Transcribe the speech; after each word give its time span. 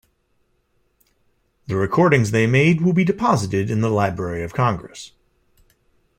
The 1.67 1.75
recordings 1.75 2.31
they 2.31 2.47
made 2.47 2.81
will 2.81 2.91
be 2.91 3.03
deposited 3.03 3.69
in 3.69 3.81
the 3.81 3.89
Library 3.91 4.41
of 4.43 4.51
Congress. 4.51 5.11